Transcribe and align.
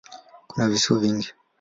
Kuna 0.49 0.69
visiwa 0.69 0.99
vingi. 0.99 1.29